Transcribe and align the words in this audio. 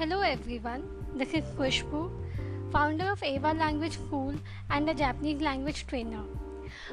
everyone, 0.00 0.82
this 1.14 1.32
is 1.34 1.44
Khushbu, 1.56 2.10
founder 2.72 3.12
of 3.12 3.22
Ava 3.22 3.52
Language 3.52 3.92
School 3.92 4.34
and 4.68 4.90
a 4.90 4.94
Japanese 4.94 5.40
language 5.40 5.86
trainer. 5.86 6.24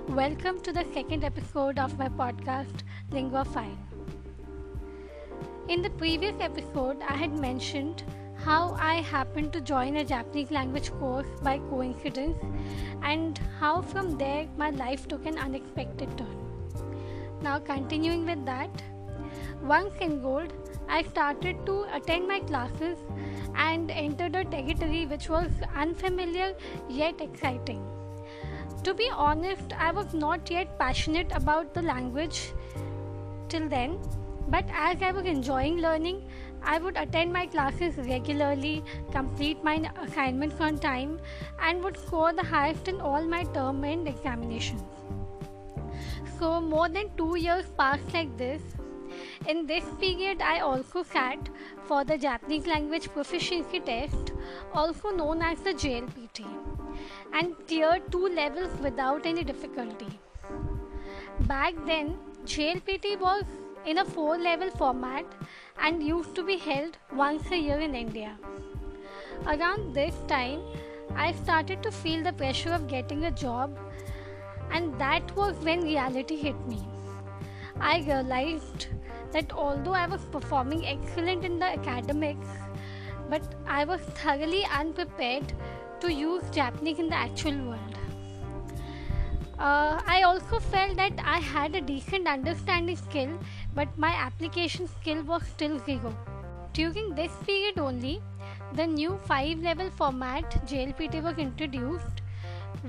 Welcome 0.08 0.62
to 0.62 0.72
the 0.72 0.85
second 0.94 1.24
episode 1.24 1.79
of 1.79 1.98
my 1.98 2.10
podcast, 2.10 2.84
Linguaphile. 3.12 3.76
In 5.67 5.81
the 5.81 5.90
previous 5.90 6.35
episode, 6.40 7.02
I 7.02 7.16
had 7.16 7.40
mentioned 7.40 8.03
how 8.46 8.78
I 8.79 8.96
happened 9.02 9.52
to 9.54 9.62
join 9.62 9.97
a 9.97 10.06
Japanese 10.06 10.52
language 10.52 10.92
course 10.92 11.28
by 11.42 11.58
coincidence 11.58 12.38
and 13.02 13.40
how 13.60 13.81
from 13.81 14.18
there 14.18 14.47
my 14.58 14.70
life 14.70 15.08
took 15.08 15.26
an 15.26 15.40
unexpected 15.40 16.16
turn. 16.20 16.38
Now, 17.41 17.58
continuing 17.58 18.25
with 18.27 18.45
that, 18.45 18.83
once 19.63 19.95
enrolled, 19.99 20.53
I 20.95 21.04
started 21.04 21.66
to 21.66 21.86
attend 21.95 22.27
my 22.27 22.40
classes 22.41 22.98
and 23.55 23.90
entered 23.90 24.36
a 24.36 24.44
territory 24.44 25.05
which 25.05 25.30
was 25.30 25.50
unfamiliar 25.73 26.54
yet 26.90 27.22
exciting. 27.22 27.81
To 28.84 28.94
be 28.94 29.09
honest, 29.14 29.72
I 29.77 29.91
was 29.91 30.14
not 30.14 30.52
yet 30.52 30.77
passionate 30.77 31.31
about 31.34 31.73
the 31.73 31.81
language 31.81 32.52
till 33.48 33.70
then, 33.70 34.00
but 34.50 34.66
as 34.73 35.02
I 35.02 35.12
was 35.12 35.26
enjoying 35.26 35.77
learning, 35.77 36.23
I 36.62 36.77
would 36.77 36.98
attend 36.98 37.31
my 37.31 37.45
classes 37.45 37.95
regularly, 37.98 38.84
complete 39.14 39.64
my 39.64 39.89
assignments 40.02 40.59
on 40.59 40.78
time, 40.78 41.20
and 41.62 41.81
would 41.86 41.98
score 41.98 42.34
the 42.34 42.44
highest 42.44 42.89
in 42.89 43.00
all 43.00 43.23
my 43.23 43.44
term 43.44 43.84
end 43.86 44.09
examinations. 44.09 44.84
So, 46.38 46.59
more 46.59 46.89
than 46.89 47.09
two 47.16 47.38
years 47.38 47.66
passed 47.78 48.14
like 48.14 48.38
this, 48.38 48.62
in 49.47 49.66
this 49.66 49.84
period, 50.00 50.42
I 50.42 50.59
also 50.59 51.03
sat 51.03 51.50
for 51.86 52.03
the 52.03 52.17
Japanese 52.17 52.67
language 52.67 53.09
proficiency 53.09 53.80
test, 53.80 54.31
also 54.73 55.09
known 55.09 55.42
as 55.42 55.59
the 55.59 55.73
JLPT, 55.73 56.45
and 57.33 57.56
cleared 57.67 58.11
two 58.11 58.28
levels 58.28 58.80
without 58.81 59.25
any 59.25 59.44
difficulty. 59.44 60.20
Back 61.42 61.73
then, 61.86 62.17
JLPT 62.45 63.20
was 63.20 63.44
in 63.86 63.98
a 63.98 64.06
four 64.06 64.38
level 64.38 64.70
format 64.72 65.25
and 65.80 66.03
used 66.03 66.36
to 66.36 66.44
be 66.44 66.58
held 66.58 66.98
once 67.14 67.50
a 67.52 67.58
year 67.58 67.80
in 67.80 67.95
India. 67.95 68.38
Around 69.48 69.94
this 69.94 70.16
time, 70.28 70.61
I 71.16 71.33
started 71.33 71.81
to 71.83 71.92
feel 71.92 72.23
the 72.23 72.33
pressure 72.33 72.72
of 72.72 72.88
getting 72.88 73.26
a 73.26 73.31
job, 73.31 73.78
and 74.72 74.98
that 75.00 75.36
was 75.36 75.55
when 75.58 75.81
reality 75.81 76.36
hit 76.36 76.67
me. 76.67 76.80
I 77.80 78.02
realized 78.02 78.88
that 79.31 79.51
although 79.53 79.93
I 79.93 80.07
was 80.07 80.21
performing 80.31 80.85
excellent 80.85 81.45
in 81.45 81.59
the 81.59 81.65
academics, 81.65 82.47
but 83.29 83.41
I 83.67 83.85
was 83.85 84.01
thoroughly 84.01 84.65
unprepared 84.65 85.53
to 86.01 86.11
use 86.11 86.43
Japanese 86.51 86.99
in 86.99 87.09
the 87.09 87.15
actual 87.15 87.57
world. 87.69 87.97
Uh, 89.57 90.02
I 90.07 90.23
also 90.23 90.59
felt 90.59 90.95
that 90.97 91.13
I 91.23 91.37
had 91.37 91.75
a 91.75 91.81
decent 91.81 92.27
understanding 92.27 92.95
skill, 92.95 93.37
but 93.75 93.95
my 93.97 94.09
application 94.09 94.87
skill 94.87 95.21
was 95.23 95.43
still 95.43 95.77
zero. 95.85 96.15
During 96.73 97.13
this 97.13 97.31
period 97.45 97.77
only, 97.77 98.21
the 98.73 98.87
new 98.87 99.19
5 99.25 99.59
level 99.59 99.91
format 99.91 100.49
JLPT 100.65 101.21
was 101.21 101.37
introduced, 101.37 102.21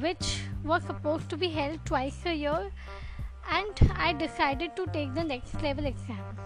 which 0.00 0.44
was 0.64 0.82
supposed 0.84 1.28
to 1.28 1.36
be 1.36 1.48
held 1.48 1.84
twice 1.84 2.24
a 2.24 2.34
year 2.34 2.70
and 3.50 3.92
I 3.96 4.12
decided 4.12 4.76
to 4.76 4.86
take 4.86 5.14
the 5.14 5.24
next 5.24 5.62
level 5.62 5.86
exam. 5.86 6.36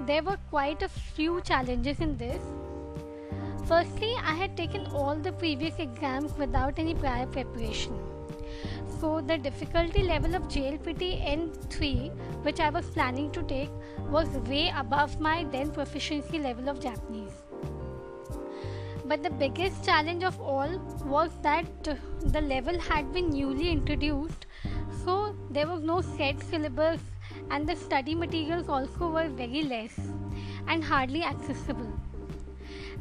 There 0.00 0.22
were 0.22 0.38
quite 0.50 0.82
a 0.82 0.88
few 0.88 1.40
challenges 1.40 2.00
in 2.00 2.16
this. 2.16 2.42
Firstly, 3.66 4.14
I 4.22 4.34
had 4.34 4.56
taken 4.56 4.86
all 4.86 5.16
the 5.16 5.32
previous 5.32 5.78
exams 5.78 6.36
without 6.38 6.78
any 6.78 6.94
prior 6.94 7.26
preparation. 7.26 7.98
So, 9.00 9.20
the 9.20 9.36
difficulty 9.36 10.02
level 10.02 10.34
of 10.34 10.44
JLPT 10.44 11.24
N3, 11.26 12.44
which 12.44 12.60
I 12.60 12.70
was 12.70 12.86
planning 12.90 13.30
to 13.32 13.42
take, 13.42 13.70
was 14.10 14.28
way 14.48 14.72
above 14.76 15.20
my 15.20 15.44
then 15.44 15.70
proficiency 15.72 16.38
level 16.38 16.68
of 16.68 16.80
Japanese. 16.80 17.32
But 19.04 19.22
the 19.22 19.30
biggest 19.30 19.84
challenge 19.84 20.24
of 20.24 20.40
all 20.40 20.78
was 21.04 21.30
that 21.42 21.66
the 22.22 22.40
level 22.40 22.78
had 22.78 23.12
been 23.12 23.30
newly 23.30 23.70
introduced 23.70 24.46
there 25.56 25.66
was 25.66 25.82
no 25.88 26.00
set 26.02 26.42
syllabus 26.48 27.00
and 27.50 27.66
the 27.66 27.74
study 27.82 28.14
materials 28.14 28.68
also 28.68 29.06
were 29.12 29.28
very 29.28 29.62
less 29.62 29.94
and 30.68 30.84
hardly 30.84 31.22
accessible. 31.22 31.92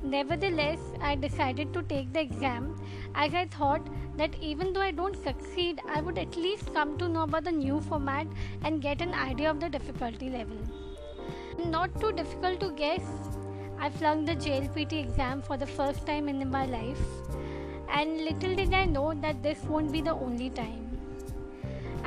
Nevertheless, 0.02 0.80
I 1.02 1.16
decided 1.16 1.74
to 1.74 1.82
take 1.84 2.14
the 2.14 2.22
exam 2.22 2.80
as 3.14 3.34
I 3.34 3.46
thought 3.48 3.86
that 4.16 4.36
even 4.42 4.72
though 4.72 4.86
I 4.88 4.92
don't 4.92 5.22
succeed, 5.22 5.82
I 5.94 6.00
would 6.00 6.18
at 6.18 6.38
least 6.38 6.74
come 6.74 6.98
to 7.00 7.10
know 7.10 7.24
about 7.24 7.44
the 7.44 7.52
new 7.52 7.82
format 7.82 8.28
and 8.64 8.82
get 8.82 9.02
an 9.02 9.14
idea 9.14 9.50
of 9.50 9.60
the 9.60 9.68
difficulty 9.68 10.30
level. 10.30 10.58
Not 11.66 12.00
too 12.00 12.14
difficult 12.14 12.62
to 12.62 12.72
guess, 12.72 13.04
I 13.80 13.90
flunked 13.90 14.28
the 14.28 14.36
JLPT 14.36 15.04
exam 15.04 15.42
for 15.42 15.58
the 15.58 15.68
first 15.68 16.08
time 16.08 16.30
in 16.30 16.50
my 16.50 16.66
life, 16.66 17.06
and 17.90 18.22
little 18.22 18.56
did 18.56 18.74
I 18.74 18.86
know 18.86 19.14
that 19.16 19.44
this 19.44 19.62
won't 19.64 19.92
be 19.92 20.02
the 20.02 20.14
only 20.14 20.50
time 20.52 20.85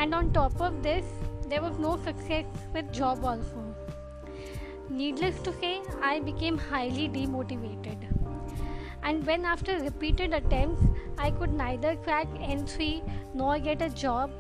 and 0.02 0.14
on 0.14 0.32
top 0.32 0.60
of 0.60 0.82
this 0.82 1.06
there 1.52 1.62
was 1.62 1.78
no 1.78 1.96
success 2.04 2.44
with 2.72 2.92
job 2.92 3.24
also. 3.24 3.62
Needless 4.88 5.40
to 5.46 5.52
say 5.60 5.72
i 6.10 6.18
became 6.20 6.58
highly 6.58 7.08
demotivated. 7.08 8.04
And 9.02 9.26
when 9.26 9.44
after 9.44 9.78
repeated 9.78 10.34
attempts 10.34 10.84
i 11.26 11.30
could 11.30 11.52
neither 11.62 11.96
crack 11.96 12.28
n3 12.50 12.88
nor 13.34 13.58
get 13.58 13.82
a 13.88 13.90
job 14.04 14.30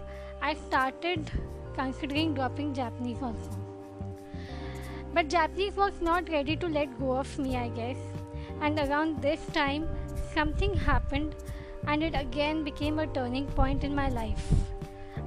i 0.50 0.54
started 0.54 1.32
considering 1.74 2.34
dropping 2.34 2.72
japanese 2.80 3.22
also. 3.22 3.58
But 5.12 5.28
japanese 5.28 5.76
was 5.76 6.00
not 6.00 6.28
ready 6.36 6.56
to 6.56 6.72
let 6.78 6.98
go 7.00 7.12
of 7.24 7.38
me 7.38 7.56
i 7.56 7.68
guess. 7.80 7.98
And 8.60 8.78
around 8.78 9.22
this 9.22 9.44
time 9.60 9.88
something 10.34 10.74
happened 10.74 11.34
and 11.86 12.02
it 12.02 12.14
again 12.14 12.64
became 12.64 12.98
a 12.98 13.06
turning 13.18 13.46
point 13.60 13.84
in 13.84 13.94
my 13.94 14.08
life 14.08 14.52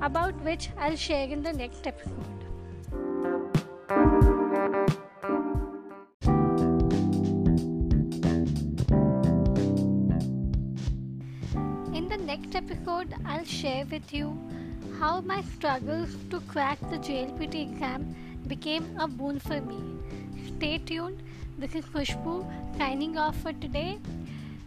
about 0.02 0.34
which 0.44 0.70
I'll 0.78 0.96
share 0.96 1.28
in 1.28 1.44
the 1.44 1.54
next 1.54 1.86
episode. 1.86 2.16
In 11.94 12.08
the 12.10 12.18
next 12.18 12.56
episode, 12.56 13.14
I'll 13.26 13.46
share 13.46 13.86
with 13.86 14.12
you 14.14 14.38
how 15.00 15.22
my 15.22 15.42
struggles 15.42 16.16
to 16.32 16.40
crack 16.42 16.80
the 16.90 16.98
JLPT 16.98 17.72
exam 17.72 18.16
became 18.48 18.86
a 19.00 19.08
boon 19.08 19.40
for 19.40 19.62
me. 19.62 19.80
Stay 20.48 20.78
tuned. 20.80 21.22
This 21.58 21.76
is 21.76 21.86
Khushbu 21.86 22.36
signing 22.78 23.18
off 23.18 23.38
for 23.42 23.54
today. 23.54 24.00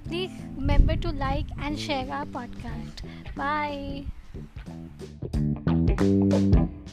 Please 0.07 0.31
remember 0.57 0.97
to 0.97 1.11
like 1.11 1.47
and 1.61 1.79
share 1.79 2.07
our 2.11 2.27
podcast. 2.27 3.03
Bye. 3.35 4.05
Thank 5.97 6.55
you. 6.55 6.84